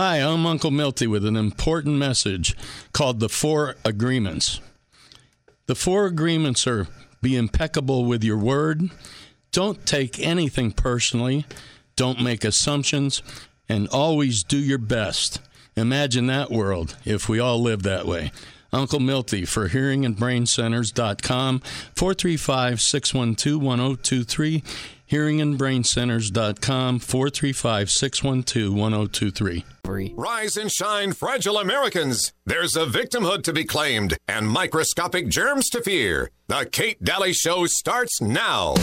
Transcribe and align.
Hi, 0.00 0.18
I'm 0.18 0.46
Uncle 0.46 0.70
Milty 0.70 1.08
with 1.08 1.24
an 1.24 1.34
important 1.34 1.96
message 1.96 2.54
called 2.92 3.18
the 3.18 3.28
Four 3.28 3.74
Agreements. 3.84 4.60
The 5.66 5.74
Four 5.74 6.06
Agreements 6.06 6.68
are 6.68 6.86
be 7.20 7.34
impeccable 7.34 8.04
with 8.04 8.22
your 8.22 8.38
word, 8.38 8.90
don't 9.50 9.84
take 9.84 10.20
anything 10.20 10.70
personally, 10.70 11.46
don't 11.96 12.22
make 12.22 12.44
assumptions, 12.44 13.24
and 13.68 13.88
always 13.88 14.44
do 14.44 14.58
your 14.58 14.78
best. 14.78 15.40
Imagine 15.74 16.28
that 16.28 16.52
world 16.52 16.96
if 17.04 17.28
we 17.28 17.40
all 17.40 17.60
lived 17.60 17.82
that 17.82 18.06
way. 18.06 18.30
Uncle 18.72 19.00
Milty 19.00 19.44
for 19.44 19.68
hearingandbraincenters.com, 19.68 21.58
435 21.96 22.80
612 22.80 23.60
1023, 23.60 24.62
hearingandbraincenters.com, 25.10 26.98
435 26.98 27.90
612 27.90 28.74
1023. 28.74 29.64
Rise 30.16 30.56
and 30.56 30.70
shine, 30.70 31.12
fragile 31.12 31.58
Americans. 31.58 32.32
There's 32.44 32.76
a 32.76 32.84
victimhood 32.86 33.42
to 33.44 33.52
be 33.52 33.64
claimed 33.64 34.18
and 34.28 34.48
microscopic 34.48 35.28
germs 35.28 35.70
to 35.70 35.82
fear. 35.82 36.30
The 36.48 36.68
Kate 36.70 37.02
Dalley 37.02 37.32
Show 37.32 37.66
starts 37.66 38.20
now. 38.20 38.74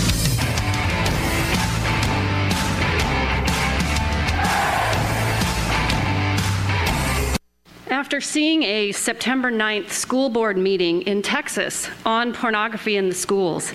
After 7.88 8.20
seeing 8.20 8.64
a 8.64 8.92
September 8.92 9.52
9th 9.52 9.92
school 9.92 10.30
board 10.30 10.58
meeting 10.58 11.04
in 11.04 11.22
Texas 11.22 11.88
on 12.06 12.34
pornography 12.34 12.98
in 12.98 13.10
the 13.10 13.16
schools, 13.16 13.72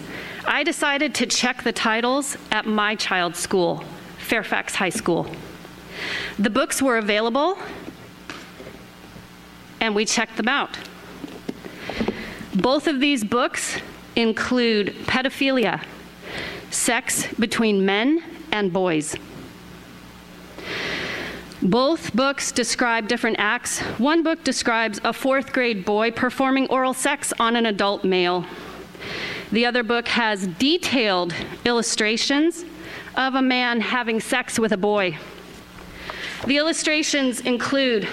I 0.53 0.65
decided 0.65 1.15
to 1.15 1.27
check 1.27 1.63
the 1.63 1.71
titles 1.71 2.37
at 2.51 2.67
my 2.67 2.97
child's 2.97 3.39
school, 3.39 3.85
Fairfax 4.19 4.75
High 4.75 4.89
School. 4.89 5.31
The 6.41 6.51
books 6.51 6.83
were 6.83 6.99
available, 6.99 7.57
and 9.81 9.95
we 9.95 10.05
checked 10.05 10.37
them 10.37 10.49
out. 10.49 10.77
Both 12.53 12.89
of 12.89 12.99
these 12.99 13.23
books 13.23 13.79
include 14.17 14.89
pedophilia, 15.07 15.85
sex 16.73 17.33
between 17.35 17.87
men 17.87 18.21
and 18.51 18.73
boys. 18.73 19.15
Both 21.63 22.13
books 22.13 22.51
describe 22.51 23.07
different 23.07 23.37
acts. 23.39 23.79
One 23.99 24.25
book 24.25 24.43
describes 24.43 24.99
a 25.05 25.13
fourth 25.13 25.53
grade 25.53 25.85
boy 25.85 26.11
performing 26.11 26.67
oral 26.67 26.93
sex 26.93 27.33
on 27.39 27.55
an 27.55 27.67
adult 27.67 28.03
male. 28.03 28.45
The 29.53 29.67
other 29.67 29.83
book 29.83 30.07
has 30.09 30.47
detailed 30.47 31.35
illustrations 31.65 32.65
of 33.17 33.35
a 33.35 33.43
man 33.43 33.81
having 33.81 34.21
sex 34.21 34.59
with 34.59 34.73
a 34.73 34.77
boy. 34.77 35.19
The 36.47 36.57
illustrations 36.57 37.41
include 37.41 38.09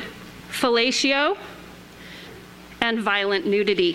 fellatio 0.49 1.37
and 2.81 2.99
violent 2.99 3.45
nudity. 3.45 3.93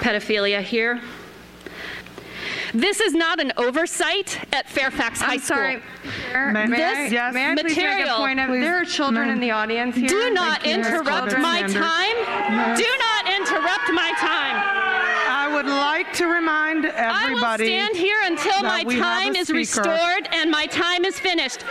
Pedophilia 0.00 0.60
here. 0.60 1.00
This 2.74 3.00
is 3.00 3.14
not 3.14 3.40
an 3.40 3.52
oversight 3.56 4.38
at 4.52 4.68
Fairfax 4.68 5.20
High 5.20 5.34
I'm 5.34 5.38
School. 5.40 5.56
sorry. 5.56 5.82
May, 6.52 6.66
This 6.76 6.98
I, 6.98 7.06
yes. 7.06 7.32
may 7.34 7.46
I 7.52 7.54
please 7.54 7.62
make 7.76 7.78
a 7.78 7.80
material- 7.80 8.16
point 8.16 8.40
of, 8.40 8.48
there 8.50 8.76
are 8.76 8.84
children 8.84 9.30
in 9.30 9.38
the 9.38 9.52
audience 9.52 9.94
here. 9.96 10.08
Do 10.08 10.30
not 10.30 10.62
Thank 10.62 10.84
interrupt 10.84 11.38
my 11.38 11.62
time. 11.62 12.76
Do 12.76 12.90
not 12.98 13.28
interrupt 13.32 13.92
my 13.92 14.12
time. 14.18 14.43
I 15.64 15.66
would 15.66 15.80
like 16.04 16.12
to 16.18 16.26
remind 16.26 16.84
everybody. 16.84 17.04
I 17.08 17.30
will 17.32 17.56
stand 17.56 17.96
here 17.96 18.18
until 18.24 18.62
my 18.62 18.84
time 18.84 19.34
is 19.34 19.50
restored 19.50 20.28
and 20.32 20.50
my 20.50 20.66
time 20.66 21.04
is 21.06 21.18
finished. 21.18 21.64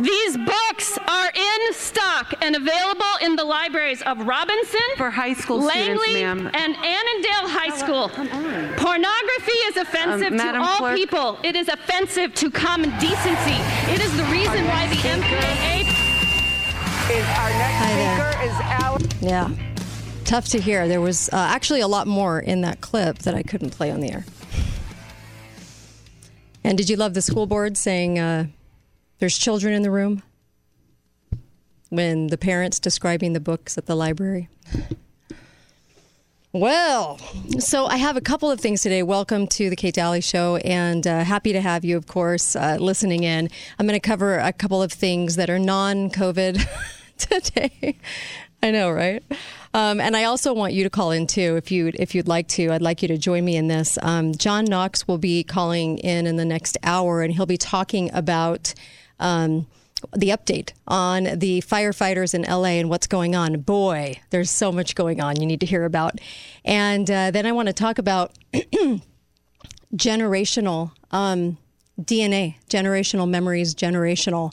These 0.00 0.36
books 0.36 0.98
are 1.08 1.30
in 1.34 1.72
stock 1.72 2.34
and 2.42 2.56
available 2.56 3.06
in 3.22 3.36
the 3.36 3.44
libraries 3.44 4.02
of 4.02 4.26
Robinson, 4.26 4.80
For 4.98 5.10
high 5.10 5.32
school 5.32 5.62
students, 5.62 6.02
Langley, 6.06 6.22
ma'am. 6.22 6.50
and 6.52 6.76
Annandale 6.76 7.48
High 7.48 7.76
School. 7.76 8.08
Pornography 8.76 9.58
is 9.68 9.76
offensive 9.78 10.32
Um, 10.32 10.38
to 10.38 10.60
all 10.60 10.76
Clerk. 10.78 10.96
people. 10.96 11.38
It 11.42 11.56
is 11.56 11.68
offensive 11.68 12.34
to 12.34 12.50
common 12.50 12.90
decency. 12.98 13.56
It 13.90 14.00
is 14.04 14.14
the 14.16 14.24
reason 14.24 14.66
why 14.68 14.86
the 14.88 14.96
MPAA 15.08 15.86
Is 17.08 17.24
our 17.38 17.48
next 17.48 17.78
Hi 17.80 17.90
speaker 17.96 18.44
is 18.44 18.84
Alex. 18.84 19.04
Yeah. 19.22 19.48
Tough 20.28 20.48
to 20.48 20.60
hear. 20.60 20.86
There 20.86 21.00
was 21.00 21.30
uh, 21.30 21.36
actually 21.36 21.80
a 21.80 21.88
lot 21.88 22.06
more 22.06 22.38
in 22.38 22.60
that 22.60 22.82
clip 22.82 23.20
that 23.20 23.34
I 23.34 23.42
couldn't 23.42 23.70
play 23.70 23.90
on 23.90 24.00
the 24.00 24.12
air. 24.12 24.26
And 26.62 26.76
did 26.76 26.90
you 26.90 26.96
love 26.96 27.14
the 27.14 27.22
school 27.22 27.46
board 27.46 27.78
saying 27.78 28.18
uh, 28.18 28.48
there's 29.20 29.38
children 29.38 29.72
in 29.72 29.80
the 29.80 29.90
room? 29.90 30.22
When 31.88 32.26
the 32.26 32.36
parents 32.36 32.78
describing 32.78 33.32
the 33.32 33.40
books 33.40 33.78
at 33.78 33.86
the 33.86 33.94
library? 33.94 34.50
Well, 36.52 37.18
so 37.58 37.86
I 37.86 37.96
have 37.96 38.18
a 38.18 38.20
couple 38.20 38.50
of 38.50 38.60
things 38.60 38.82
today. 38.82 39.02
Welcome 39.02 39.46
to 39.46 39.70
the 39.70 39.76
Kate 39.76 39.94
Dalley 39.94 40.20
Show, 40.20 40.56
and 40.56 41.06
uh, 41.06 41.24
happy 41.24 41.54
to 41.54 41.60
have 41.62 41.86
you, 41.86 41.96
of 41.96 42.06
course, 42.06 42.54
uh, 42.54 42.76
listening 42.78 43.22
in. 43.22 43.48
I'm 43.78 43.86
going 43.86 43.98
to 43.98 44.06
cover 44.06 44.36
a 44.38 44.52
couple 44.52 44.82
of 44.82 44.92
things 44.92 45.36
that 45.36 45.48
are 45.48 45.58
non 45.58 46.10
COVID 46.10 46.66
today. 47.16 47.96
I 48.62 48.70
know, 48.72 48.90
right? 48.90 49.22
Um, 49.78 50.00
and 50.00 50.16
I 50.16 50.24
also 50.24 50.52
want 50.52 50.72
you 50.72 50.82
to 50.82 50.90
call 50.90 51.12
in 51.12 51.28
too, 51.28 51.54
if 51.54 51.70
you 51.70 51.92
if 51.94 52.12
you'd 52.12 52.26
like 52.26 52.48
to. 52.48 52.72
I'd 52.72 52.82
like 52.82 53.00
you 53.00 53.06
to 53.08 53.16
join 53.16 53.44
me 53.44 53.54
in 53.54 53.68
this. 53.68 53.96
Um, 54.02 54.34
John 54.34 54.64
Knox 54.64 55.06
will 55.06 55.18
be 55.18 55.44
calling 55.44 55.98
in 55.98 56.26
in 56.26 56.34
the 56.34 56.44
next 56.44 56.76
hour, 56.82 57.22
and 57.22 57.32
he'll 57.32 57.46
be 57.46 57.56
talking 57.56 58.12
about. 58.12 58.74
Um, 59.20 59.68
the 60.16 60.28
update 60.28 60.70
on 60.86 61.24
the 61.24 61.60
firefighters 61.62 62.32
in 62.32 62.42
LA 62.42 62.78
and 62.78 62.88
what's 62.88 63.08
going 63.08 63.34
on. 63.34 63.62
Boy, 63.62 64.20
there's 64.30 64.48
so 64.48 64.70
much 64.70 64.94
going 64.94 65.20
on 65.20 65.40
you 65.40 65.44
need 65.44 65.58
to 65.58 65.66
hear 65.66 65.84
about. 65.84 66.20
And 66.64 67.10
uh, 67.10 67.32
then 67.32 67.46
I 67.46 67.50
want 67.50 67.66
to 67.66 67.72
talk 67.72 67.98
about 67.98 68.32
generational 69.96 70.92
um, 71.10 71.58
DNA, 72.00 72.54
generational 72.70 73.28
memories, 73.28 73.74
generational 73.74 74.52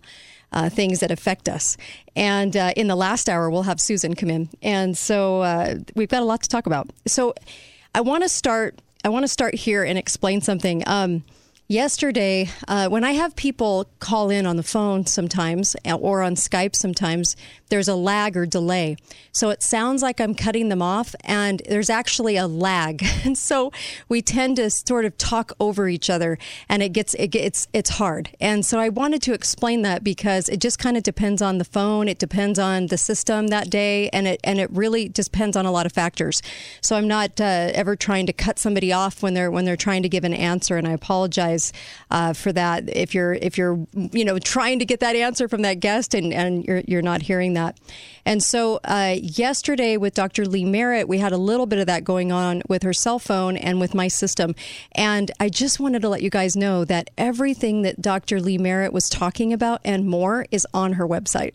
uh, 0.55 0.69
things 0.69 1.01
that 1.01 1.11
affect 1.11 1.47
us. 1.47 1.77
And 2.16 2.55
uh, 2.57 2.71
in 2.75 2.88
the 2.88 2.95
last 2.95 3.29
hour, 3.29 3.49
we'll 3.49 3.63
have 3.63 3.79
Susan 3.79 4.16
come 4.16 4.29
in. 4.29 4.49
And 4.63 4.97
so 4.97 5.41
uh, 5.41 5.75
we've 5.95 6.09
got 6.09 6.21
a 6.21 6.25
lot 6.25 6.41
to 6.43 6.49
talk 6.49 6.66
about. 6.66 6.89
So 7.05 7.35
I 7.93 8.01
want 8.01 8.23
to 8.23 8.29
start. 8.29 8.81
I 9.03 9.09
want 9.09 9.23
to 9.23 9.27
start 9.27 9.53
here 9.53 9.83
and 9.83 9.99
explain 9.99 10.41
something. 10.41 10.81
Um, 10.88 11.23
Yesterday, 11.67 12.51
uh, 12.67 12.89
when 12.89 13.03
I 13.03 13.13
have 13.13 13.35
people 13.35 13.89
call 13.97 14.29
in 14.29 14.45
on 14.45 14.55
the 14.55 14.61
phone 14.61 15.07
sometimes 15.07 15.75
uh, 15.83 15.95
or 15.95 16.21
on 16.21 16.35
Skype 16.35 16.75
sometimes, 16.75 17.35
there's 17.69 17.87
a 17.87 17.95
lag 17.95 18.37
or 18.37 18.45
delay. 18.45 18.97
So 19.31 19.49
it 19.49 19.63
sounds 19.63 20.03
like 20.03 20.21
I'm 20.21 20.35
cutting 20.35 20.69
them 20.69 20.83
off, 20.83 21.15
and 21.23 21.63
there's 21.67 21.89
actually 21.89 22.37
a 22.37 22.47
lag. 22.47 23.03
And 23.25 23.35
so 23.35 23.71
we 24.07 24.21
tend 24.21 24.57
to 24.57 24.69
sort 24.69 25.03
of 25.03 25.17
talk 25.17 25.51
over 25.59 25.89
each 25.89 26.11
other, 26.11 26.37
and 26.69 26.83
it 26.83 26.89
gets 26.89 27.15
it 27.15 27.29
gets 27.29 27.67
it's 27.73 27.89
hard. 27.91 28.29
And 28.39 28.63
so 28.63 28.77
I 28.77 28.89
wanted 28.89 29.23
to 29.23 29.33
explain 29.33 29.81
that 29.81 30.03
because 30.03 30.47
it 30.47 30.61
just 30.61 30.77
kind 30.77 30.95
of 30.95 31.01
depends 31.01 31.41
on 31.41 31.57
the 31.57 31.65
phone, 31.65 32.07
it 32.07 32.19
depends 32.19 32.59
on 32.59 32.85
the 32.87 32.99
system 32.99 33.47
that 33.47 33.71
day, 33.71 34.09
and 34.09 34.27
it 34.27 34.39
and 34.43 34.59
it 34.59 34.69
really 34.69 35.09
depends 35.09 35.57
on 35.57 35.65
a 35.65 35.71
lot 35.71 35.87
of 35.87 35.91
factors. 35.91 36.43
So 36.81 36.95
I'm 36.95 37.07
not 37.07 37.41
uh, 37.41 37.71
ever 37.73 37.95
trying 37.95 38.27
to 38.27 38.33
cut 38.33 38.59
somebody 38.59 38.93
off 38.93 39.23
when 39.23 39.33
they're 39.33 39.49
when 39.49 39.65
they're 39.65 39.75
trying 39.75 40.03
to 40.03 40.09
give 40.09 40.23
an 40.23 40.33
answer, 40.35 40.77
and 40.77 40.87
I 40.87 40.91
apologize 40.91 41.54
uh, 42.11 42.33
for 42.33 42.51
that 42.53 42.95
if 42.95 43.13
you're 43.13 43.33
if 43.33 43.57
you're 43.57 43.85
you 43.93 44.25
know 44.25 44.39
trying 44.39 44.79
to 44.79 44.85
get 44.85 44.99
that 44.99 45.16
answer 45.16 45.47
from 45.47 45.61
that 45.63 45.79
guest 45.79 46.13
and 46.13 46.33
and 46.33 46.66
you're 46.66 46.81
you're 46.88 47.01
not 47.01 47.21
hearing 47.21 47.53
that. 47.53 47.77
And 48.25 48.41
so 48.41 48.79
uh, 48.83 49.16
yesterday 49.21 49.97
with 49.97 50.16
Dr. 50.16 50.45
Lee 50.45 50.66
Merritt, 50.66 51.07
we 51.07 51.19
had 51.19 51.31
a 51.31 51.38
little 51.38 51.67
bit 51.67 51.79
of 51.79 51.85
that 51.88 52.03
going 52.03 52.31
on 52.31 52.63
with 52.67 52.81
her 52.83 52.93
cell 52.93 53.19
phone 53.19 53.55
and 53.55 53.79
with 53.79 53.93
my 53.93 54.07
system. 54.07 54.55
And 54.93 55.31
I 55.39 55.49
just 55.49 55.79
wanted 55.79 56.01
to 56.01 56.09
let 56.09 56.23
you 56.23 56.31
guys 56.31 56.55
know 56.55 56.85
that 56.85 57.09
everything 57.17 57.83
that 57.83 58.01
Dr. 58.01 58.41
Lee 58.41 58.57
Merritt 58.57 58.93
was 58.93 59.09
talking 59.09 59.53
about 59.53 59.79
and 59.85 60.07
more 60.07 60.47
is 60.51 60.66
on 60.73 60.93
her 60.93 61.07
website. 61.07 61.53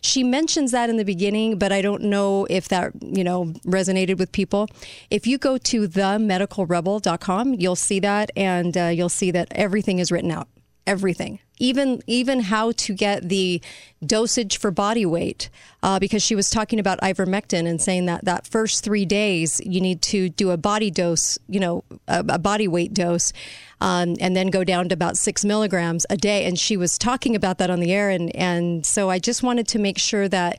She 0.00 0.22
mentions 0.22 0.70
that 0.72 0.90
in 0.90 0.96
the 0.96 1.04
beginning, 1.04 1.58
but 1.58 1.72
I 1.72 1.82
don't 1.82 2.02
know 2.02 2.46
if 2.50 2.68
that, 2.68 2.92
you 3.02 3.24
know, 3.24 3.46
resonated 3.66 4.18
with 4.18 4.32
people. 4.32 4.68
If 5.10 5.26
you 5.26 5.38
go 5.38 5.58
to 5.58 5.88
themedicalrebel.com, 5.88 7.54
you'll 7.54 7.76
see 7.76 8.00
that 8.00 8.30
and 8.36 8.76
uh, 8.76 8.86
you'll 8.86 9.08
see 9.08 9.30
that 9.30 9.48
everything 9.52 9.98
is 9.98 10.10
written 10.10 10.30
out. 10.30 10.48
Everything. 10.86 11.38
Even 11.58 12.02
even 12.08 12.40
how 12.40 12.72
to 12.72 12.92
get 12.92 13.28
the 13.28 13.62
dosage 14.04 14.58
for 14.58 14.72
body 14.72 15.06
weight, 15.06 15.48
uh, 15.80 16.00
because 16.00 16.20
she 16.20 16.34
was 16.34 16.50
talking 16.50 16.80
about 16.80 17.00
ivermectin 17.02 17.68
and 17.68 17.80
saying 17.80 18.06
that 18.06 18.24
that 18.24 18.48
first 18.48 18.82
three 18.82 19.04
days 19.04 19.60
you 19.64 19.80
need 19.80 20.02
to 20.02 20.28
do 20.28 20.50
a 20.50 20.56
body 20.56 20.90
dose, 20.90 21.38
you 21.48 21.60
know, 21.60 21.84
a, 22.08 22.24
a 22.30 22.38
body 22.38 22.66
weight 22.66 22.92
dose, 22.92 23.32
um, 23.80 24.16
and 24.20 24.34
then 24.34 24.48
go 24.48 24.64
down 24.64 24.88
to 24.88 24.94
about 24.94 25.16
six 25.16 25.44
milligrams 25.44 26.04
a 26.10 26.16
day. 26.16 26.46
And 26.46 26.58
she 26.58 26.76
was 26.76 26.98
talking 26.98 27.36
about 27.36 27.58
that 27.58 27.70
on 27.70 27.78
the 27.78 27.92
air, 27.92 28.10
and 28.10 28.34
and 28.34 28.84
so 28.84 29.08
I 29.08 29.20
just 29.20 29.44
wanted 29.44 29.68
to 29.68 29.78
make 29.78 29.98
sure 29.98 30.28
that 30.28 30.58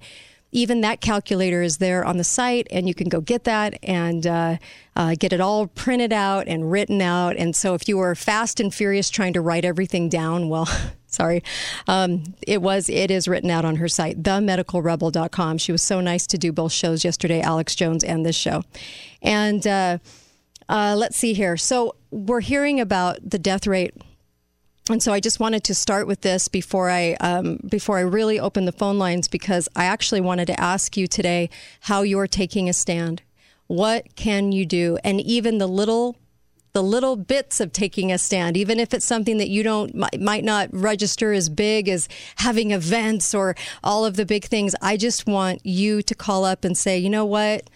even 0.53 0.81
that 0.81 1.01
calculator 1.01 1.61
is 1.61 1.77
there 1.77 2.05
on 2.05 2.17
the 2.17 2.23
site, 2.23 2.67
and 2.71 2.87
you 2.87 2.93
can 2.93 3.09
go 3.09 3.19
get 3.19 3.43
that 3.43 3.77
and 3.83 4.25
uh, 4.25 4.57
uh, 4.95 5.15
get 5.19 5.33
it 5.33 5.41
all 5.41 5.67
printed 5.67 6.13
out 6.13 6.47
and 6.47 6.71
written 6.71 7.01
out. 7.01 7.35
And 7.35 7.55
so, 7.55 7.73
if 7.73 7.87
you 7.89 7.97
were 7.97 8.15
fast 8.15 8.59
and 8.59 8.73
furious 8.73 9.09
trying 9.09 9.33
to 9.33 9.41
write 9.41 9.65
everything 9.65 10.09
down, 10.09 10.49
well, 10.49 10.67
Sorry. 11.13 11.43
Um, 11.87 12.23
it 12.47 12.59
was, 12.63 12.89
it 12.89 13.11
is 13.11 13.27
written 13.27 13.51
out 13.51 13.65
on 13.65 13.75
her 13.75 13.87
site, 13.87 14.23
themedicalrebel.com. 14.23 15.59
She 15.59 15.71
was 15.71 15.83
so 15.83 16.01
nice 16.01 16.25
to 16.25 16.39
do 16.39 16.51
both 16.51 16.71
shows 16.71 17.05
yesterday, 17.05 17.39
Alex 17.39 17.75
Jones 17.75 18.03
and 18.03 18.25
this 18.25 18.35
show. 18.35 18.63
And 19.21 19.65
uh, 19.67 19.99
uh, 20.67 20.95
let's 20.97 21.15
see 21.15 21.33
here. 21.33 21.55
So 21.55 21.95
we're 22.09 22.41
hearing 22.41 22.79
about 22.79 23.19
the 23.29 23.37
death 23.37 23.67
rate 23.67 23.93
and 24.89 25.01
so 25.01 25.13
I 25.13 25.21
just 25.21 25.39
wanted 25.39 25.63
to 25.65 25.75
start 25.75 26.07
with 26.07 26.21
this 26.21 26.49
before 26.49 26.89
I 26.89 27.13
um, 27.21 27.59
before 27.67 27.97
I 27.97 28.01
really 28.01 28.39
open 28.39 28.65
the 28.65 28.71
phone 28.73 28.99
lines 28.99 29.27
because 29.29 29.69
I 29.75 29.85
actually 29.85 30.19
wanted 30.19 30.47
to 30.47 30.59
ask 30.59 30.97
you 30.97 31.07
today 31.07 31.49
how 31.81 32.01
you're 32.01 32.27
taking 32.27 32.67
a 32.67 32.73
stand. 32.73 33.21
What 33.67 34.15
can 34.15 34.51
you 34.51 34.65
do? 34.65 34.97
And 35.03 35.21
even 35.21 35.57
the 35.57 35.67
little 35.67 36.17
the 36.73 36.83
little 36.83 37.15
bits 37.15 37.61
of 37.61 37.71
taking 37.71 38.11
a 38.11 38.17
stand, 38.17 38.57
even 38.57 38.79
if 38.79 38.93
it's 38.93 39.05
something 39.05 39.37
that 39.37 39.47
you 39.47 39.63
don't 39.63 39.95
might 40.19 40.43
not 40.43 40.69
register 40.73 41.31
as 41.31 41.47
big 41.47 41.87
as 41.87 42.09
having 42.37 42.71
events 42.71 43.33
or 43.33 43.55
all 43.83 44.05
of 44.05 44.17
the 44.17 44.25
big 44.25 44.43
things. 44.45 44.75
I 44.81 44.97
just 44.97 45.27
want 45.27 45.65
you 45.65 46.01
to 46.01 46.15
call 46.15 46.43
up 46.43 46.65
and 46.65 46.77
say, 46.77 46.97
you 46.97 47.09
know 47.09 47.25
what? 47.25 47.69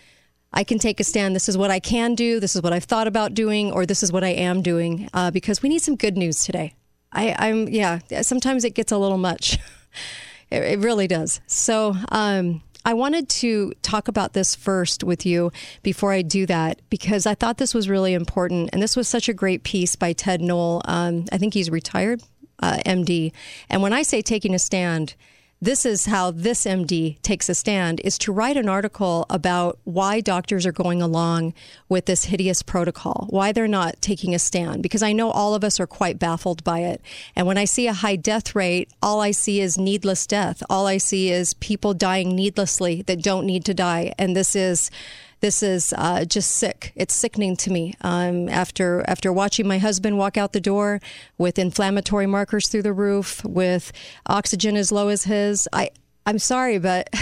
I 0.51 0.63
can 0.63 0.79
take 0.79 0.99
a 0.99 1.03
stand. 1.03 1.35
This 1.35 1.47
is 1.47 1.57
what 1.57 1.71
I 1.71 1.79
can 1.79 2.15
do. 2.15 2.39
This 2.39 2.55
is 2.55 2.61
what 2.61 2.73
I've 2.73 2.85
thought 2.85 3.07
about 3.07 3.33
doing, 3.33 3.71
or 3.71 3.85
this 3.85 4.01
is 4.01 4.11
what 4.11 4.23
I 4.23 4.29
am 4.29 4.61
doing, 4.61 5.09
uh, 5.13 5.29
because 5.29 5.61
we 5.61 5.69
need 5.69 5.81
some 5.81 5.95
good 5.95 6.17
news 6.17 6.43
today. 6.43 6.73
I, 7.11 7.35
I'm 7.37 7.67
yeah. 7.67 7.99
Sometimes 8.21 8.63
it 8.63 8.73
gets 8.73 8.91
a 8.91 8.97
little 8.97 9.17
much. 9.17 9.57
it, 10.51 10.63
it, 10.63 10.79
really 10.79 11.07
does. 11.07 11.39
So 11.47 11.95
um, 12.09 12.61
I 12.85 12.93
wanted 12.93 13.29
to 13.29 13.73
talk 13.81 14.07
about 14.07 14.33
this 14.33 14.55
first 14.55 15.03
with 15.03 15.25
you 15.25 15.51
before 15.83 16.11
I 16.13 16.21
do 16.21 16.45
that 16.45 16.81
because 16.89 17.25
I 17.25 17.35
thought 17.35 17.57
this 17.57 17.73
was 17.73 17.89
really 17.89 18.13
important, 18.13 18.69
and 18.73 18.81
this 18.81 18.95
was 18.95 19.07
such 19.07 19.29
a 19.29 19.33
great 19.33 19.63
piece 19.63 19.95
by 19.95 20.13
Ted 20.13 20.41
Noel. 20.41 20.81
Um, 20.85 21.25
I 21.31 21.37
think 21.37 21.53
he's 21.53 21.69
retired, 21.69 22.21
uh, 22.59 22.77
MD. 22.85 23.31
And 23.69 23.81
when 23.81 23.93
I 23.93 24.03
say 24.03 24.21
taking 24.21 24.53
a 24.53 24.59
stand 24.59 25.15
this 25.59 25.85
is 25.85 26.05
how 26.05 26.29
this 26.29 26.65
MD 26.65 27.19
takes 27.21 27.49
a 27.49 27.55
stand 27.55 27.99
is 28.03 28.17
to 28.19 28.31
write 28.31 28.57
an 28.57 28.69
article 28.69 29.25
about 29.29 29.79
why 29.85 30.21
doctors 30.21 30.65
are 30.65 30.71
going 30.71 31.01
along 31.01 31.53
with 31.89 32.05
this 32.05 32.25
hideous 32.25 32.61
protocol, 32.61 33.25
why 33.31 33.51
they're 33.51 33.67
not 33.67 33.99
taking 34.01 34.35
a 34.35 34.39
stand, 34.39 34.83
because 34.83 35.01
I 35.01 35.13
know 35.13 35.31
all 35.31 35.55
of 35.55 35.63
us 35.63 35.79
are 35.79 35.87
quite 35.87 36.19
baffled 36.19 36.63
by 36.63 36.81
it. 36.81 37.01
And 37.35 37.47
when 37.47 37.57
I 37.57 37.65
see 37.65 37.87
a 37.87 37.93
high 37.93 38.17
death 38.17 38.55
rate, 38.55 38.91
all 39.01 39.19
I 39.19 39.31
see 39.31 39.59
is 39.59 39.77
needless 39.77 40.27
death. 40.27 40.61
All 40.69 40.85
I 40.85 40.97
see 40.97 41.31
is 41.31 41.55
people 41.55 41.95
dying 41.95 42.35
needlessly 42.35 43.01
that 43.03 43.23
don't 43.23 43.45
need 43.45 43.65
to 43.65 43.73
die. 43.73 44.13
And 44.19 44.35
this 44.35 44.55
is 44.55 44.91
this 45.39 45.61
is 45.61 45.93
uh, 45.97 46.25
just 46.25 46.51
sick. 46.51 46.93
It's 46.95 47.13
sickening 47.13 47.55
to 47.57 47.71
me. 47.71 47.93
Um, 48.01 48.49
after 48.49 49.03
after 49.07 49.31
watching 49.31 49.67
my 49.67 49.77
husband 49.77 50.17
walk 50.17 50.37
out 50.37 50.53
the 50.53 50.61
door 50.61 50.99
with 51.37 51.59
inflammatory 51.59 52.25
markers 52.25 52.67
through 52.67 52.83
the 52.83 52.93
roof, 52.93 53.43
with 53.45 53.91
oxygen 54.25 54.75
as 54.75 54.91
low 54.91 55.09
as 55.09 55.25
his, 55.25 55.67
I 55.71 55.91
I'm 56.25 56.39
sorry, 56.39 56.79
but 56.79 57.13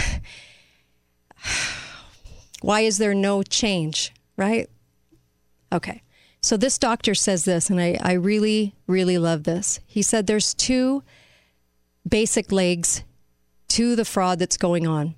why 2.62 2.80
is 2.80 2.98
there 2.98 3.14
no 3.14 3.42
change? 3.42 4.12
Right? 4.36 4.70
Okay. 5.72 6.02
So 6.40 6.56
this 6.56 6.78
doctor 6.78 7.14
says 7.14 7.44
this, 7.44 7.70
and 7.70 7.80
I, 7.80 7.98
I 8.00 8.12
really, 8.12 8.74
really 8.86 9.18
love 9.18 9.44
this. 9.44 9.80
He 9.86 10.00
said 10.00 10.26
there's 10.26 10.54
two 10.54 11.02
basic 12.08 12.52
legs 12.52 13.02
to 13.68 13.96
the 13.96 14.04
fraud 14.04 14.38
that's 14.38 14.56
going 14.56 14.86
on. 14.86 15.16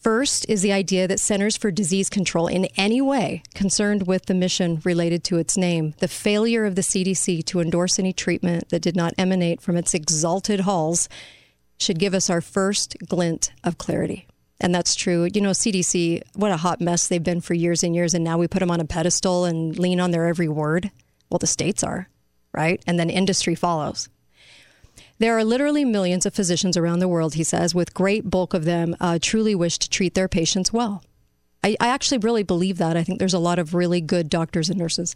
First 0.00 0.46
is 0.48 0.62
the 0.62 0.72
idea 0.72 1.06
that 1.06 1.20
Centers 1.20 1.58
for 1.58 1.70
Disease 1.70 2.08
Control, 2.08 2.46
in 2.46 2.64
any 2.78 3.02
way 3.02 3.42
concerned 3.54 4.06
with 4.06 4.24
the 4.24 4.34
mission 4.34 4.80
related 4.82 5.22
to 5.24 5.36
its 5.36 5.58
name, 5.58 5.92
the 5.98 6.08
failure 6.08 6.64
of 6.64 6.74
the 6.74 6.80
CDC 6.80 7.44
to 7.44 7.60
endorse 7.60 7.98
any 7.98 8.14
treatment 8.14 8.70
that 8.70 8.80
did 8.80 8.96
not 8.96 9.12
emanate 9.18 9.60
from 9.60 9.76
its 9.76 9.92
exalted 9.92 10.60
halls, 10.60 11.06
should 11.78 11.98
give 11.98 12.14
us 12.14 12.30
our 12.30 12.40
first 12.40 12.96
glint 13.08 13.52
of 13.62 13.76
clarity. 13.76 14.26
And 14.58 14.74
that's 14.74 14.94
true. 14.94 15.28
You 15.34 15.42
know, 15.42 15.50
CDC, 15.50 16.22
what 16.34 16.50
a 16.50 16.56
hot 16.56 16.80
mess 16.80 17.06
they've 17.06 17.22
been 17.22 17.42
for 17.42 17.52
years 17.52 17.82
and 17.82 17.94
years. 17.94 18.14
And 18.14 18.24
now 18.24 18.38
we 18.38 18.48
put 18.48 18.60
them 18.60 18.70
on 18.70 18.80
a 18.80 18.86
pedestal 18.86 19.44
and 19.44 19.78
lean 19.78 20.00
on 20.00 20.12
their 20.12 20.26
every 20.26 20.48
word. 20.48 20.90
Well, 21.28 21.38
the 21.38 21.46
states 21.46 21.84
are, 21.84 22.08
right? 22.54 22.82
And 22.86 22.98
then 22.98 23.10
industry 23.10 23.54
follows. 23.54 24.08
There 25.20 25.36
are 25.36 25.44
literally 25.44 25.84
millions 25.84 26.24
of 26.24 26.32
physicians 26.32 26.78
around 26.78 27.00
the 27.00 27.08
world, 27.08 27.34
he 27.34 27.44
says, 27.44 27.74
with 27.74 27.92
great 27.92 28.30
bulk 28.30 28.54
of 28.54 28.64
them 28.64 28.96
uh, 29.00 29.18
truly 29.20 29.54
wish 29.54 29.78
to 29.80 29.90
treat 29.90 30.14
their 30.14 30.28
patients 30.28 30.72
well. 30.72 31.04
I, 31.62 31.76
I 31.78 31.88
actually 31.88 32.16
really 32.18 32.42
believe 32.42 32.78
that. 32.78 32.96
I 32.96 33.04
think 33.04 33.18
there's 33.18 33.34
a 33.34 33.38
lot 33.38 33.58
of 33.58 33.74
really 33.74 34.00
good 34.00 34.30
doctors 34.30 34.70
and 34.70 34.78
nurses. 34.78 35.14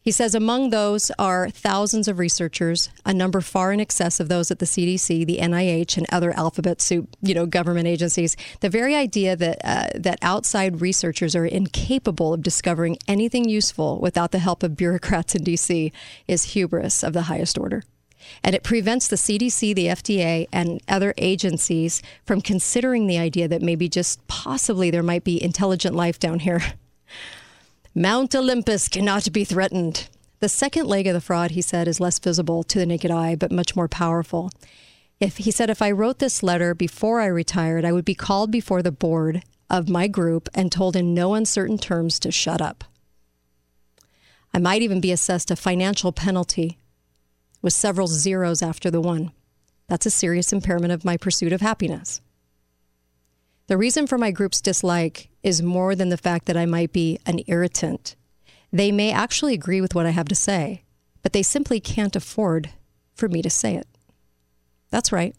He 0.00 0.12
says 0.12 0.34
among 0.34 0.70
those 0.70 1.10
are 1.18 1.50
thousands 1.50 2.08
of 2.08 2.18
researchers, 2.18 2.88
a 3.04 3.12
number 3.12 3.42
far 3.42 3.70
in 3.70 3.80
excess 3.80 4.18
of 4.18 4.30
those 4.30 4.50
at 4.50 4.60
the 4.60 4.64
CDC, 4.64 5.26
the 5.26 5.36
NIH, 5.36 5.98
and 5.98 6.06
other 6.10 6.32
alphabet 6.32 6.80
soup, 6.80 7.14
you 7.20 7.34
know, 7.34 7.44
government 7.44 7.86
agencies. 7.86 8.34
The 8.60 8.70
very 8.70 8.94
idea 8.94 9.36
that 9.36 9.58
uh, 9.62 9.88
that 9.94 10.20
outside 10.22 10.80
researchers 10.80 11.36
are 11.36 11.44
incapable 11.44 12.32
of 12.32 12.42
discovering 12.42 12.96
anything 13.06 13.46
useful 13.46 14.00
without 14.00 14.30
the 14.30 14.38
help 14.38 14.62
of 14.62 14.74
bureaucrats 14.74 15.34
in 15.34 15.44
DC 15.44 15.92
is 16.26 16.44
hubris 16.44 17.04
of 17.04 17.12
the 17.12 17.22
highest 17.22 17.58
order 17.58 17.82
and 18.42 18.54
it 18.54 18.62
prevents 18.62 19.08
the 19.08 19.16
CDC, 19.16 19.74
the 19.74 19.86
FDA, 19.86 20.46
and 20.52 20.80
other 20.88 21.14
agencies 21.16 22.02
from 22.24 22.40
considering 22.40 23.06
the 23.06 23.18
idea 23.18 23.48
that 23.48 23.62
maybe 23.62 23.88
just 23.88 24.26
possibly 24.28 24.90
there 24.90 25.02
might 25.02 25.24
be 25.24 25.42
intelligent 25.42 25.94
life 25.94 26.18
down 26.18 26.40
here. 26.40 26.60
Mount 27.94 28.34
Olympus 28.34 28.88
cannot 28.88 29.32
be 29.32 29.44
threatened. 29.44 30.08
The 30.40 30.48
second 30.48 30.86
leg 30.86 31.06
of 31.06 31.14
the 31.14 31.20
fraud, 31.20 31.52
he 31.52 31.62
said, 31.62 31.88
is 31.88 32.00
less 32.00 32.18
visible 32.18 32.62
to 32.64 32.78
the 32.78 32.86
naked 32.86 33.10
eye, 33.10 33.34
but 33.34 33.50
much 33.50 33.74
more 33.74 33.88
powerful. 33.88 34.50
If 35.18 35.38
he 35.38 35.50
said, 35.50 35.68
if 35.68 35.82
I 35.82 35.90
wrote 35.90 36.20
this 36.20 36.42
letter 36.44 36.74
before 36.74 37.20
I 37.20 37.26
retired, 37.26 37.84
I 37.84 37.92
would 37.92 38.04
be 38.04 38.14
called 38.14 38.52
before 38.52 38.82
the 38.82 38.92
board 38.92 39.42
of 39.68 39.88
my 39.88 40.06
group 40.06 40.48
and 40.54 40.70
told 40.70 40.94
in 40.94 41.12
no 41.12 41.34
uncertain 41.34 41.76
terms 41.76 42.20
to 42.20 42.30
shut 42.30 42.62
up. 42.62 42.84
I 44.54 44.58
might 44.58 44.82
even 44.82 45.00
be 45.00 45.12
assessed 45.12 45.50
a 45.50 45.56
financial 45.56 46.12
penalty 46.12 46.78
with 47.62 47.72
several 47.72 48.06
zeros 48.06 48.62
after 48.62 48.90
the 48.90 49.00
one. 49.00 49.32
That's 49.88 50.06
a 50.06 50.10
serious 50.10 50.52
impairment 50.52 50.92
of 50.92 51.04
my 51.04 51.16
pursuit 51.16 51.52
of 51.52 51.60
happiness. 51.60 52.20
The 53.68 53.76
reason 53.76 54.06
for 54.06 54.16
my 54.16 54.30
group's 54.30 54.60
dislike 54.60 55.28
is 55.42 55.62
more 55.62 55.94
than 55.94 56.08
the 56.08 56.16
fact 56.16 56.46
that 56.46 56.56
I 56.56 56.66
might 56.66 56.92
be 56.92 57.18
an 57.26 57.40
irritant. 57.46 58.16
They 58.72 58.92
may 58.92 59.12
actually 59.12 59.54
agree 59.54 59.80
with 59.80 59.94
what 59.94 60.06
I 60.06 60.10
have 60.10 60.28
to 60.28 60.34
say, 60.34 60.84
but 61.22 61.32
they 61.32 61.42
simply 61.42 61.80
can't 61.80 62.16
afford 62.16 62.70
for 63.14 63.28
me 63.28 63.42
to 63.42 63.50
say 63.50 63.74
it. 63.74 63.86
That's 64.90 65.12
right. 65.12 65.34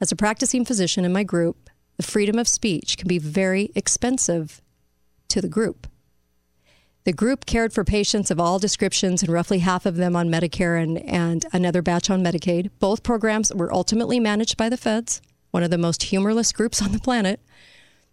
As 0.00 0.10
a 0.10 0.16
practicing 0.16 0.64
physician 0.64 1.04
in 1.04 1.12
my 1.12 1.24
group, 1.24 1.68
the 1.96 2.02
freedom 2.02 2.38
of 2.38 2.48
speech 2.48 2.96
can 2.96 3.06
be 3.06 3.18
very 3.18 3.70
expensive 3.74 4.62
to 5.28 5.40
the 5.40 5.48
group. 5.48 5.86
The 7.04 7.12
group 7.12 7.46
cared 7.46 7.72
for 7.72 7.82
patients 7.82 8.30
of 8.30 8.38
all 8.38 8.60
descriptions, 8.60 9.22
and 9.22 9.32
roughly 9.32 9.58
half 9.58 9.86
of 9.86 9.96
them 9.96 10.14
on 10.14 10.28
Medicare 10.28 10.80
and, 10.80 10.98
and 10.98 11.44
another 11.52 11.82
batch 11.82 12.10
on 12.10 12.22
Medicaid. 12.22 12.70
Both 12.78 13.02
programs 13.02 13.52
were 13.52 13.74
ultimately 13.74 14.20
managed 14.20 14.56
by 14.56 14.68
the 14.68 14.76
feds, 14.76 15.20
one 15.50 15.64
of 15.64 15.70
the 15.70 15.78
most 15.78 16.04
humorless 16.04 16.52
groups 16.52 16.80
on 16.80 16.92
the 16.92 17.00
planet. 17.00 17.40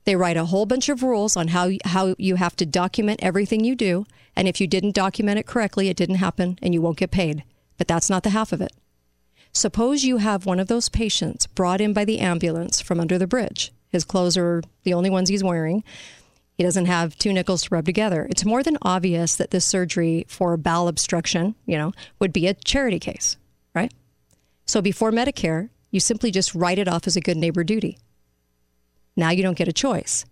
They 0.05 0.15
write 0.15 0.37
a 0.37 0.45
whole 0.45 0.65
bunch 0.65 0.89
of 0.89 1.03
rules 1.03 1.37
on 1.37 1.49
how, 1.49 1.69
how 1.85 2.15
you 2.17 2.35
have 2.35 2.55
to 2.55 2.65
document 2.65 3.19
everything 3.21 3.63
you 3.63 3.75
do. 3.75 4.05
And 4.35 4.47
if 4.47 4.59
you 4.59 4.65
didn't 4.65 4.95
document 4.95 5.37
it 5.37 5.45
correctly, 5.45 5.89
it 5.89 5.97
didn't 5.97 6.15
happen 6.15 6.57
and 6.61 6.73
you 6.73 6.81
won't 6.81 6.97
get 6.97 7.11
paid. 7.11 7.43
But 7.77 7.87
that's 7.87 8.09
not 8.09 8.23
the 8.23 8.31
half 8.31 8.51
of 8.51 8.61
it. 8.61 8.71
Suppose 9.51 10.03
you 10.03 10.17
have 10.17 10.45
one 10.45 10.59
of 10.59 10.67
those 10.67 10.89
patients 10.89 11.45
brought 11.45 11.81
in 11.81 11.93
by 11.93 12.05
the 12.05 12.19
ambulance 12.19 12.81
from 12.81 12.99
under 12.99 13.17
the 13.19 13.27
bridge. 13.27 13.71
His 13.89 14.05
clothes 14.05 14.37
are 14.37 14.61
the 14.83 14.93
only 14.93 15.09
ones 15.09 15.29
he's 15.29 15.43
wearing. 15.43 15.83
He 16.59 16.65
doesn't 16.65 16.87
have 16.87 17.17
two 17.17 17.31
nickels 17.31 17.63
to 17.63 17.69
rub 17.71 17.85
together. 17.85 18.27
It's 18.29 18.43
more 18.43 18.63
than 18.63 18.77
obvious 18.81 19.37
that 19.37 19.51
this 19.51 19.63
surgery 19.63 20.25
for 20.27 20.57
bowel 20.57 20.89
obstruction, 20.89 21.55
you 21.65 21.77
know, 21.77 21.93
would 22.19 22.33
be 22.33 22.47
a 22.47 22.53
charity 22.53 22.99
case, 22.99 23.37
right? 23.73 23.93
So 24.65 24.81
before 24.81 25.13
Medicare, 25.13 25.69
you 25.89 26.01
simply 26.01 26.31
just 26.31 26.53
write 26.53 26.77
it 26.77 26.89
off 26.89 27.07
as 27.07 27.15
a 27.15 27.21
good 27.21 27.37
neighbor 27.37 27.63
duty. 27.63 27.97
Now 29.15 29.29
you 29.29 29.41
don't 29.41 29.57
get 29.57 29.69
a 29.69 29.73
choice. 29.73 30.25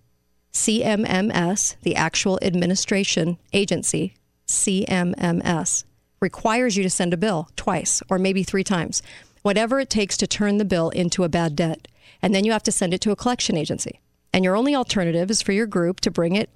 CMMS, 0.51 1.77
the 1.83 1.95
actual 1.95 2.39
administration 2.41 3.37
agency, 3.53 4.13
CMMS, 4.47 5.85
requires 6.19 6.75
you 6.75 6.83
to 6.83 6.89
send 6.89 7.13
a 7.13 7.17
bill 7.17 7.47
twice 7.55 8.03
or 8.09 8.19
maybe 8.19 8.43
three 8.43 8.65
times, 8.65 9.01
whatever 9.43 9.79
it 9.79 9.89
takes 9.89 10.17
to 10.17 10.27
turn 10.27 10.57
the 10.57 10.65
bill 10.65 10.89
into 10.89 11.23
a 11.23 11.29
bad 11.29 11.55
debt. 11.55 11.87
And 12.21 12.35
then 12.35 12.43
you 12.43 12.51
have 12.51 12.63
to 12.63 12.71
send 12.73 12.93
it 12.93 12.99
to 12.99 13.11
a 13.11 13.15
collection 13.15 13.55
agency. 13.55 14.01
And 14.37 14.45
your 14.45 14.55
only 14.55 14.75
alternative 14.75 15.31
is 15.31 15.41
for 15.41 15.51
your 15.51 15.65
group 15.65 15.99
to 16.01 16.11
bring 16.11 16.35
it 16.35 16.51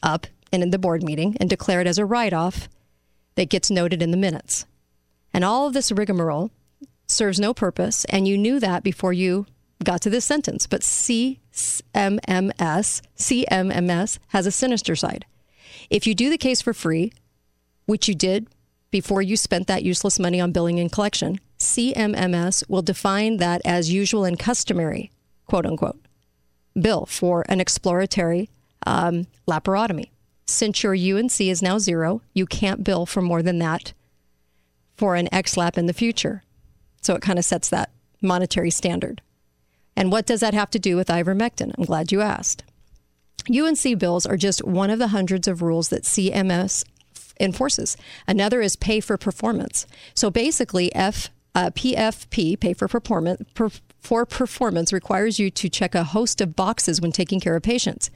up 0.00 0.28
in 0.52 0.70
the 0.70 0.78
board 0.78 1.02
meeting 1.02 1.36
and 1.40 1.50
declare 1.50 1.80
it 1.80 1.88
as 1.88 1.98
a 1.98 2.04
write 2.04 2.32
off 2.32 2.68
that 3.34 3.48
gets 3.48 3.68
noted 3.68 4.00
in 4.00 4.12
the 4.12 4.16
minutes. 4.16 4.64
And 5.34 5.44
all 5.44 5.66
of 5.66 5.72
this 5.72 5.90
rigmarole 5.90 6.52
serves 7.08 7.40
no 7.40 7.52
purpose. 7.52 8.04
And 8.04 8.28
you 8.28 8.38
knew 8.38 8.60
that 8.60 8.84
before 8.84 9.12
you 9.12 9.46
got 9.82 10.02
to 10.02 10.10
this 10.10 10.24
sentence. 10.24 10.68
But 10.68 10.82
CMMS, 10.82 11.40
CMMS 13.18 14.18
has 14.28 14.46
a 14.46 14.52
sinister 14.52 14.94
side. 14.94 15.26
If 15.90 16.06
you 16.06 16.14
do 16.14 16.30
the 16.30 16.38
case 16.38 16.62
for 16.62 16.72
free, 16.72 17.12
which 17.86 18.06
you 18.06 18.14
did 18.14 18.46
before 18.92 19.20
you 19.20 19.36
spent 19.36 19.66
that 19.66 19.82
useless 19.82 20.20
money 20.20 20.40
on 20.40 20.52
billing 20.52 20.78
and 20.78 20.92
collection, 20.92 21.40
CMMS 21.58 22.68
will 22.68 22.82
define 22.82 23.38
that 23.38 23.62
as 23.64 23.92
usual 23.92 24.24
and 24.24 24.38
customary, 24.38 25.10
quote 25.48 25.66
unquote, 25.66 25.98
bill 26.78 27.06
for 27.06 27.44
an 27.48 27.60
exploratory 27.60 28.50
um, 28.86 29.26
laparotomy. 29.48 30.10
Since 30.46 30.82
your 30.82 30.94
UNC 30.94 31.40
is 31.40 31.62
now 31.62 31.78
zero, 31.78 32.22
you 32.34 32.46
can't 32.46 32.84
bill 32.84 33.06
for 33.06 33.22
more 33.22 33.42
than 33.42 33.58
that 33.58 33.92
for 34.96 35.14
an 35.14 35.28
XLAP 35.32 35.78
in 35.78 35.86
the 35.86 35.92
future. 35.92 36.42
So 37.00 37.14
it 37.14 37.22
kind 37.22 37.38
of 37.38 37.44
sets 37.44 37.68
that 37.70 37.90
monetary 38.20 38.70
standard. 38.70 39.22
And 39.96 40.12
what 40.12 40.26
does 40.26 40.40
that 40.40 40.54
have 40.54 40.70
to 40.70 40.78
do 40.78 40.96
with 40.96 41.08
ivermectin? 41.08 41.72
I'm 41.76 41.84
glad 41.84 42.12
you 42.12 42.20
asked. 42.20 42.64
UNC 43.48 43.98
bills 43.98 44.26
are 44.26 44.36
just 44.36 44.64
one 44.64 44.90
of 44.90 44.98
the 44.98 45.08
hundreds 45.08 45.48
of 45.48 45.62
rules 45.62 45.88
that 45.88 46.02
CMS 46.02 46.84
enforces. 47.38 47.96
Another 48.28 48.60
is 48.60 48.76
pay 48.76 49.00
for 49.00 49.16
performance. 49.16 49.86
So 50.14 50.30
basically, 50.30 50.94
F 50.94 51.30
uh, 51.54 51.70
PFP, 51.70 52.60
pay 52.60 52.72
for 52.74 52.86
performance, 52.86 53.42
per, 53.54 53.70
for 54.00 54.26
performance, 54.26 54.92
requires 54.92 55.38
you 55.38 55.50
to 55.50 55.68
check 55.68 55.94
a 55.94 56.04
host 56.04 56.40
of 56.40 56.56
boxes 56.56 57.00
when 57.00 57.12
taking 57.12 57.40
care 57.40 57.56
of 57.56 57.62
patients. 57.62 58.10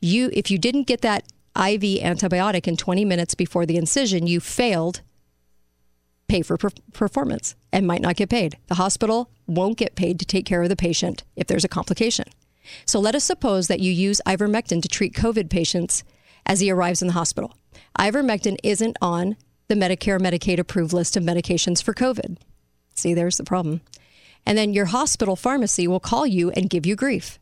You, 0.00 0.30
if 0.32 0.50
you 0.50 0.58
didn't 0.58 0.86
get 0.86 1.02
that 1.02 1.24
IV 1.56 1.82
antibiotic 2.02 2.66
in 2.66 2.76
20 2.76 3.04
minutes 3.04 3.34
before 3.34 3.66
the 3.66 3.76
incision, 3.76 4.26
you 4.26 4.40
failed 4.40 5.02
pay 6.28 6.42
for 6.42 6.56
per- 6.56 6.70
performance 6.92 7.56
and 7.72 7.86
might 7.86 8.00
not 8.00 8.16
get 8.16 8.30
paid. 8.30 8.56
The 8.68 8.76
hospital 8.76 9.30
won't 9.46 9.76
get 9.76 9.96
paid 9.96 10.18
to 10.18 10.24
take 10.24 10.46
care 10.46 10.62
of 10.62 10.70
the 10.70 10.76
patient 10.76 11.24
if 11.36 11.46
there's 11.46 11.64
a 11.64 11.68
complication. 11.68 12.26
So 12.86 13.00
let 13.00 13.14
us 13.14 13.24
suppose 13.24 13.68
that 13.68 13.80
you 13.80 13.92
use 13.92 14.20
ivermectin 14.26 14.80
to 14.82 14.88
treat 14.88 15.14
COVID 15.14 15.50
patients 15.50 16.04
as 16.46 16.60
he 16.60 16.70
arrives 16.70 17.02
in 17.02 17.08
the 17.08 17.14
hospital. 17.14 17.54
Ivermectin 17.98 18.56
isn't 18.62 18.96
on 19.02 19.36
the 19.68 19.74
Medicare 19.74 20.20
Medicaid 20.20 20.58
approved 20.58 20.92
list 20.92 21.16
of 21.16 21.22
medications 21.22 21.82
for 21.82 21.92
COVID. 21.92 22.38
See, 22.94 23.14
there's 23.14 23.36
the 23.36 23.44
problem. 23.44 23.80
And 24.44 24.58
then 24.58 24.74
your 24.74 24.86
hospital 24.86 25.36
pharmacy 25.36 25.86
will 25.86 26.00
call 26.00 26.26
you 26.26 26.50
and 26.50 26.70
give 26.70 26.86
you 26.86 26.96
grief. 26.96 27.38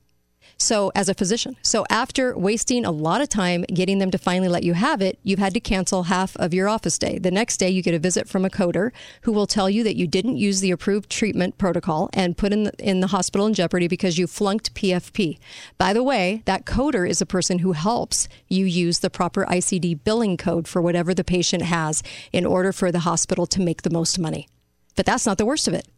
So, 0.63 0.93
as 0.95 1.09
a 1.09 1.15
physician, 1.15 1.57
so 1.63 1.87
after 1.89 2.37
wasting 2.37 2.85
a 2.85 2.91
lot 2.91 3.23
of 3.23 3.31
time 3.31 3.63
getting 3.73 3.99
them 3.99 4.11
to 4.11 4.19
finally 4.19 4.49
let 4.49 4.63
you 4.63 4.75
have 4.75 5.01
it, 5.01 5.19
you've 5.23 5.39
had 5.39 5.55
to 5.55 5.61
cancel 5.61 6.03
half 6.05 6.37
of 6.37 6.53
your 6.53 6.69
office 6.69 6.99
day. 6.99 7.19
The 7.19 7.31
next 7.31 7.57
day, 7.57 7.71
you 7.71 7.83
get 7.83 7.95
a 7.95 7.99
visit 7.99 8.29
from 8.29 8.45
a 8.45 8.51
coder 8.51 8.91
who 9.23 9.33
will 9.33 9.47
tell 9.47 9.71
you 9.71 9.83
that 9.85 9.97
you 9.97 10.07
didn't 10.07 10.37
use 10.37 10.61
the 10.61 10.71
approved 10.71 11.09
treatment 11.09 11.57
protocol 11.57 12.11
and 12.13 12.37
put 12.37 12.53
in 12.53 12.65
the, 12.65 12.73
in 12.79 13.01
the 13.01 13.07
hospital 13.07 13.47
in 13.47 13.55
jeopardy 13.55 13.89
because 13.89 14.19
you 14.19 14.27
flunked 14.27 14.75
PFP. 14.75 15.39
By 15.79 15.95
the 15.95 16.03
way, 16.03 16.43
that 16.45 16.67
coder 16.67 17.09
is 17.09 17.23
a 17.23 17.27
person 17.27 17.61
who 17.61 17.73
helps 17.73 18.29
you 18.49 18.67
use 18.67 18.99
the 18.99 19.09
proper 19.09 19.47
ICD 19.47 20.05
billing 20.05 20.37
code 20.37 20.69
for 20.69 20.83
whatever 20.83 21.15
the 21.15 21.25
patient 21.25 21.63
has 21.63 22.03
in 22.35 22.45
order 22.45 22.71
for 22.71 22.93
the 22.93 23.01
hospital 23.01 23.47
to 23.47 23.63
make 23.63 23.81
the 23.81 23.91
most 23.91 24.19
money. 24.19 24.47
But 24.95 25.07
that's 25.07 25.25
not 25.25 25.39
the 25.39 25.47
worst 25.47 25.67
of 25.67 25.73
it. 25.73 25.89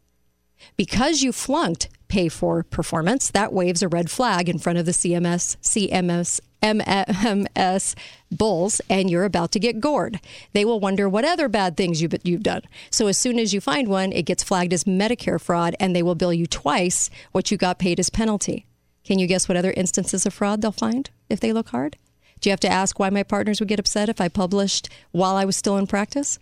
Because 0.77 1.23
you 1.23 1.33
flunked 1.33 1.89
pay 2.09 2.29
for 2.29 2.63
performance, 2.63 3.31
that 3.31 3.53
waves 3.53 3.83
a 3.83 3.89
red 3.89 4.11
flag 4.11 4.49
in 4.49 4.59
front 4.59 4.79
of 4.79 4.85
the 4.85 4.93
CMS, 4.93 5.57
CMS, 5.63 6.41
MMS 6.63 7.95
bulls, 8.31 8.81
and 8.89 9.11
you're 9.11 9.25
about 9.25 9.51
to 9.53 9.59
get 9.59 9.81
gored. 9.81 10.21
They 10.53 10.65
will 10.65 10.79
wonder 10.79 11.09
what 11.09 11.25
other 11.25 11.49
bad 11.49 11.77
things 11.77 12.03
you've, 12.03 12.15
you've 12.23 12.43
done. 12.43 12.63
So 12.91 13.07
as 13.07 13.19
soon 13.19 13.39
as 13.39 13.55
you 13.55 13.61
find 13.61 13.89
one, 13.89 14.13
it 14.13 14.27
gets 14.27 14.43
flagged 14.43 14.73
as 14.73 14.85
Medicare 14.85 15.41
fraud, 15.41 15.75
and 15.81 15.97
they 15.97 16.03
will 16.03 16.15
bill 16.15 16.33
you 16.33 16.47
twice 16.47 17.11
what 17.33 17.51
you 17.51 17.57
got 17.57 17.79
paid 17.79 17.99
as 17.99 18.11
penalty. 18.11 18.67
Can 19.05 19.19
you 19.19 19.27
guess 19.27 19.49
what 19.49 19.57
other 19.57 19.73
instances 19.73 20.27
of 20.27 20.35
fraud 20.35 20.63
they'll 20.63 20.71
find 20.71 21.11
if 21.29 21.41
they 21.41 21.53
look 21.53 21.71
hard? 21.71 21.97
Do 22.41 22.49
you 22.49 22.53
have 22.53 22.61
to 22.61 22.69
ask 22.69 22.99
why 22.99 23.09
my 23.11 23.23
partners 23.23 23.61
would 23.61 23.69
get 23.69 23.81
upset 23.81 24.09
if 24.09 24.21
I 24.21 24.29
published 24.29 24.89
while 25.13 25.37
I 25.37 25.45
was 25.45 25.57
still 25.57 25.77
in 25.77 25.87
practice? 25.87 26.39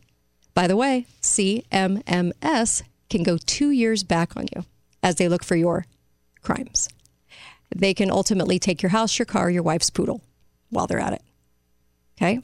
By 0.54 0.66
the 0.66 0.76
way, 0.76 1.06
CMMS 1.22 2.82
can 3.10 3.22
go 3.22 3.36
two 3.36 3.70
years 3.70 4.02
back 4.02 4.36
on 4.36 4.46
you 4.54 4.64
as 5.02 5.16
they 5.16 5.28
look 5.28 5.44
for 5.44 5.56
your 5.56 5.84
crimes. 6.42 6.88
They 7.74 7.94
can 7.94 8.10
ultimately 8.10 8.58
take 8.58 8.82
your 8.82 8.90
house, 8.90 9.18
your 9.18 9.26
car, 9.26 9.50
your 9.50 9.62
wife's 9.62 9.90
poodle 9.90 10.22
while 10.70 10.86
they're 10.86 10.98
at 10.98 11.12
it. 11.12 11.22
Okay? 12.16 12.40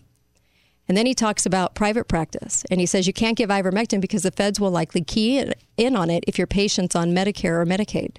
And 0.88 0.96
then 0.96 1.06
he 1.06 1.14
talks 1.14 1.46
about 1.46 1.74
private 1.74 2.06
practice. 2.06 2.64
And 2.70 2.80
he 2.80 2.86
says 2.86 3.06
you 3.06 3.12
can't 3.12 3.36
give 3.36 3.50
ivermectin 3.50 4.00
because 4.00 4.22
the 4.22 4.30
feds 4.30 4.60
will 4.60 4.70
likely 4.70 5.02
key 5.02 5.52
in 5.76 5.96
on 5.96 6.10
it 6.10 6.24
if 6.26 6.38
your 6.38 6.46
patient's 6.46 6.94
on 6.94 7.14
Medicare 7.14 7.60
or 7.60 7.66
Medicaid. 7.66 8.16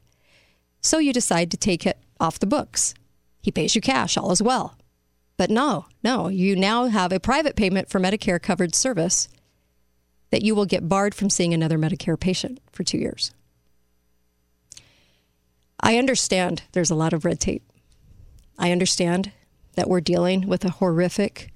So 0.82 1.00
you 1.00 1.14
decide 1.14 1.50
to 1.52 1.58
take 1.58 1.86
it 1.86 1.98
off 2.20 2.40
the 2.40 2.46
books. 2.46 2.94
He 3.42 3.52
pays 3.52 3.76
you 3.76 3.82
cash, 3.82 4.18
all 4.18 4.32
as 4.32 4.42
well. 4.42 4.78
But 5.38 5.50
no, 5.50 5.86
no, 6.04 6.28
you 6.28 6.56
now 6.56 6.88
have 6.88 7.14
a 7.14 7.20
private 7.20 7.56
payment 7.56 7.90
for 7.90 8.00
Medicare 8.00 8.42
covered 8.42 8.76
service 8.76 9.30
that 10.30 10.44
you 10.44 10.56
will 10.56 10.66
get 10.66 10.90
barred 10.90 11.16
from 11.16 11.30
seeing 11.30 11.54
another 11.54 11.78
Medicare 11.78 12.20
patient 12.20 12.60
for 12.72 12.84
two 12.84 12.98
years. 12.98 13.32
I 15.80 15.98
understand 15.98 16.64
there's 16.72 16.90
a 16.90 16.96
lot 16.96 17.14
of 17.14 17.24
red 17.24 17.40
tape. 17.40 17.64
I 18.58 18.72
understand 18.72 19.32
that 19.76 19.90
we're 19.90 20.02
dealing 20.02 20.48
with 20.48 20.66
a 20.66 20.72
horrific, 20.72 21.52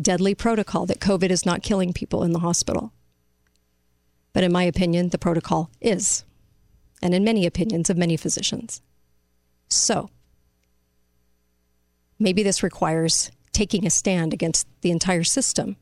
deadly 0.00 0.34
protocol 0.34 0.86
that 0.86 1.00
COVID 1.00 1.30
is 1.30 1.46
not 1.46 1.62
killing 1.62 1.92
people 1.92 2.22
in 2.22 2.32
the 2.32 2.40
hospital. 2.40 2.92
But 4.32 4.44
in 4.44 4.52
my 4.52 4.64
opinion, 4.64 5.08
the 5.08 5.18
protocol 5.18 5.70
is, 5.80 6.24
and 7.00 7.14
in 7.14 7.24
many 7.24 7.46
opinions 7.46 7.88
of 7.88 7.96
many 7.96 8.18
physicians. 8.18 8.82
So, 9.68 10.10
maybe 12.18 12.42
this 12.42 12.62
requires 12.62 13.30
taking 13.52 13.86
a 13.86 13.90
stand 13.90 14.34
against 14.34 14.68
the 14.82 14.90
entire 14.90 15.24
system, 15.24 15.76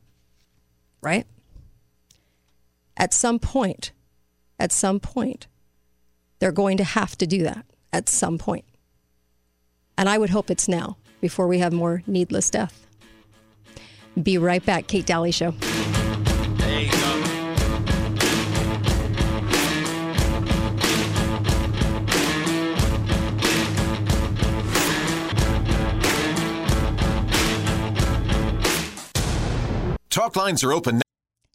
right? 1.01 1.27
At 2.97 3.13
some 3.13 3.39
point, 3.39 3.91
at 4.57 4.71
some 4.71 4.99
point, 4.99 5.47
they're 6.39 6.51
going 6.51 6.77
to 6.77 6.83
have 6.83 7.17
to 7.17 7.27
do 7.27 7.43
that 7.43 7.65
at 7.91 8.07
some 8.09 8.37
point. 8.37 8.65
And 9.97 10.07
I 10.07 10.17
would 10.17 10.29
hope 10.29 10.49
it's 10.49 10.67
now 10.67 10.97
before 11.21 11.47
we 11.47 11.59
have 11.59 11.73
more 11.73 12.03
needless 12.07 12.49
death. 12.49 12.85
Be 14.21 14.37
right 14.37 14.65
back. 14.65 14.87
Kate 14.87 15.05
Dalley 15.05 15.31
Show. 15.31 15.53
Talk 30.09 30.37
lines 30.37 30.63
are 30.63 30.71
open. 30.71 31.04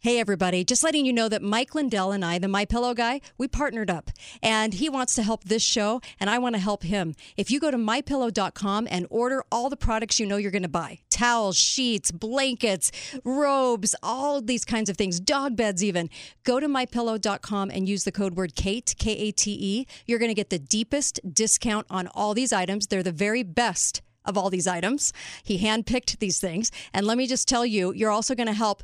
Hey 0.03 0.19
everybody, 0.19 0.63
just 0.63 0.83
letting 0.83 1.05
you 1.05 1.13
know 1.13 1.29
that 1.29 1.43
Mike 1.43 1.75
Lindell 1.75 2.11
and 2.11 2.25
I, 2.25 2.39
the 2.39 2.47
My 2.47 2.65
Pillow 2.65 2.95
guy, 2.95 3.21
we 3.37 3.47
partnered 3.47 3.91
up 3.91 4.09
and 4.41 4.73
he 4.73 4.89
wants 4.89 5.13
to 5.13 5.21
help 5.21 5.43
this 5.43 5.61
show 5.61 6.01
and 6.19 6.27
I 6.27 6.39
want 6.39 6.55
to 6.55 6.59
help 6.59 6.81
him. 6.81 7.13
If 7.37 7.51
you 7.51 7.59
go 7.59 7.69
to 7.69 7.77
mypillow.com 7.77 8.87
and 8.89 9.05
order 9.11 9.43
all 9.51 9.69
the 9.69 9.77
products 9.77 10.19
you 10.19 10.25
know 10.25 10.37
you're 10.37 10.49
going 10.49 10.63
to 10.63 10.67
buy, 10.67 11.01
towels, 11.11 11.55
sheets, 11.55 12.09
blankets, 12.09 12.91
robes, 13.23 13.93
all 14.01 14.41
these 14.41 14.65
kinds 14.65 14.89
of 14.89 14.97
things, 14.97 15.19
dog 15.19 15.55
beds 15.55 15.83
even, 15.83 16.09
go 16.43 16.59
to 16.59 16.67
mypillow.com 16.67 17.69
and 17.69 17.87
use 17.87 18.03
the 18.03 18.11
code 18.11 18.33
word 18.33 18.55
Kate, 18.55 18.95
K 18.97 19.11
A 19.11 19.31
T 19.31 19.51
E. 19.51 19.87
You're 20.07 20.17
going 20.17 20.31
to 20.31 20.33
get 20.33 20.49
the 20.49 20.57
deepest 20.57 21.19
discount 21.31 21.85
on 21.91 22.07
all 22.07 22.33
these 22.33 22.51
items. 22.51 22.87
They're 22.87 23.03
the 23.03 23.11
very 23.11 23.43
best 23.43 24.01
of 24.25 24.35
all 24.35 24.49
these 24.49 24.65
items. 24.65 25.13
He 25.43 25.59
handpicked 25.59 26.17
these 26.17 26.39
things. 26.39 26.71
And 26.91 27.05
let 27.05 27.19
me 27.19 27.27
just 27.27 27.47
tell 27.47 27.67
you, 27.67 27.93
you're 27.93 28.09
also 28.09 28.33
going 28.33 28.47
to 28.47 28.53
help 28.53 28.81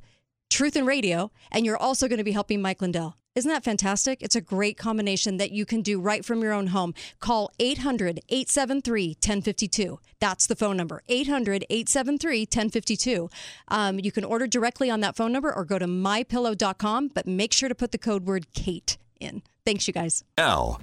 Truth 0.50 0.76
and 0.76 0.88
Radio, 0.88 1.32
and 1.52 1.66
you're 1.66 1.78
also 1.78 2.08
going 2.08 2.18
to 2.18 2.24
be 2.24 2.32
helping 2.32 2.62
Mike 2.62 2.82
Lindell. 2.82 3.18
Isn't 3.36 3.52
that 3.52 3.64
fantastic? 3.64 4.24
It's 4.24 4.36
a 4.36 4.42
great 4.42 4.78
combination 4.78 5.38
that 5.38 5.52
you 5.52 5.64
can 5.64 5.84
do 5.84 6.00
right 6.00 6.26
from 6.26 6.42
your 6.42 6.54
own 6.54 6.68
home. 6.68 6.96
Call 7.20 7.52
800 7.60 8.22
873 8.30 9.10
1052. 9.10 10.00
That's 10.20 10.48
the 10.48 10.56
phone 10.56 10.76
number 10.76 11.04
800 11.08 11.64
873 11.70 12.40
1052. 12.42 13.30
Um, 13.68 14.00
you 14.00 14.12
can 14.12 14.24
order 14.24 14.48
directly 14.48 14.90
on 14.90 15.02
that 15.02 15.16
phone 15.16 15.32
number 15.32 15.54
or 15.54 15.66
go 15.66 15.78
to 15.78 15.86
mypillow.com, 15.86 17.10
but 17.14 17.28
make 17.28 17.54
sure 17.54 17.70
to 17.70 17.76
put 17.76 17.92
the 17.92 18.00
code 18.00 18.26
word 18.26 18.52
Kate 18.54 18.98
in. 19.20 19.44
Thanks, 19.66 19.86
you 19.86 19.94
guys. 19.94 20.24
Now, 20.38 20.80